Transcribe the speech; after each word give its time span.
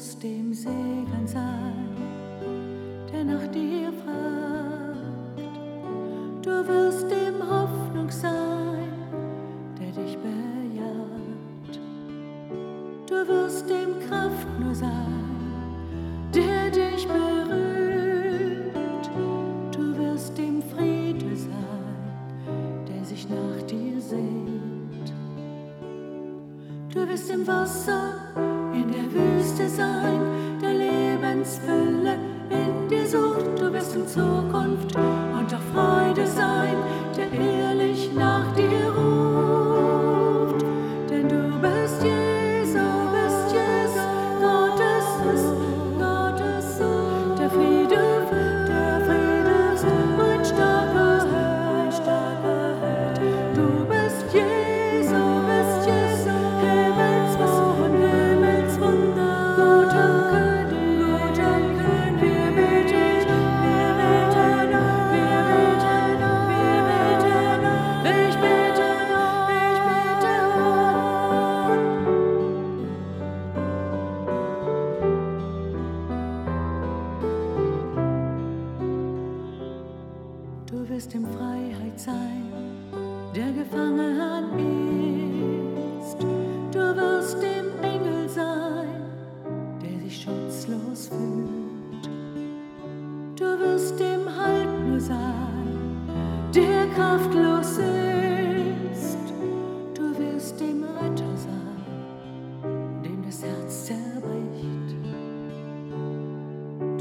wirst 0.00 0.22
dem 0.22 0.54
Segen 0.54 1.26
sein, 1.26 1.94
der 3.12 3.22
nach 3.22 3.46
dir 3.48 3.92
fragt. 4.02 4.96
Du 6.40 6.66
wirst 6.66 7.10
dem 7.10 7.38
Hoffnung 7.46 8.10
sein, 8.10 8.88
der 9.78 10.02
dich 10.02 10.16
bejaht. 10.16 11.78
Du 13.06 13.28
wirst 13.28 13.68
dem 13.68 14.00
Kraft 14.08 14.48
nur 14.58 14.74
sein, 14.74 15.52
der 16.34 16.70
dich 16.70 17.06
berührt. 17.06 18.72
Du 19.70 19.98
wirst 19.98 20.38
dem 20.38 20.62
Friede 20.62 21.36
sein, 21.36 22.88
der 22.88 23.04
sich 23.04 23.28
nach 23.28 23.62
dir 23.66 24.00
sehnt. 24.00 25.12
Du 26.88 27.06
wirst 27.06 27.30
im 27.30 27.46
Wasser 27.46 28.14
sein, 29.80 30.20
der 30.60 30.74
Lebensfülle 30.74 32.14
in 32.50 32.88
dir 32.88 33.06
sucht. 33.06 33.46
Du 33.58 33.72
wirst 33.72 33.94
in 33.96 34.06
Zukunft 34.06 34.94
und 34.94 35.54
auch 35.54 35.66
Freude 35.72 35.99
wirst 80.90 81.14
in 81.14 81.24
Freiheit 81.24 81.98
sein, 81.98 82.52
der 83.34 83.52
gefangen 83.52 84.58
ist. 86.00 86.16
Du 86.72 86.80
wirst 86.96 87.36
dem 87.40 87.68
Engel 87.80 88.28
sein, 88.28 89.04
der 89.80 90.00
sich 90.00 90.22
schutzlos 90.22 91.08
fühlt. 91.08 92.10
Du 93.38 93.44
wirst 93.44 94.00
dem 94.00 94.26
Halt 94.36 94.88
nur 94.88 94.98
sein, 94.98 96.08
der 96.52 96.88
kraftlos 96.96 97.78
ist. 97.78 99.18
Du 99.94 100.18
wirst 100.18 100.58
dem 100.60 100.82
Retter 100.82 101.19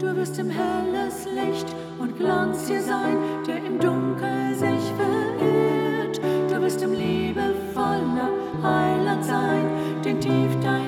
Du 0.00 0.14
wirst 0.16 0.38
im 0.38 0.48
helles 0.48 1.24
Licht 1.24 1.74
und 1.98 2.16
Glanz 2.16 2.68
hier 2.68 2.80
sein, 2.80 3.16
der 3.48 3.56
im 3.56 3.80
Dunkel 3.80 4.54
sich 4.54 4.92
verirrt. 4.96 6.20
Du 6.48 6.60
wirst 6.62 6.80
im 6.82 6.92
liebevoller 6.92 8.30
Heiland 8.62 9.24
sein, 9.24 9.66
den 10.04 10.20
tief 10.20 10.56
dein. 10.62 10.87